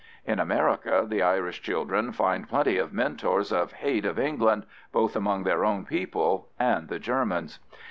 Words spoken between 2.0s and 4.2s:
find plenty of mentors of hate of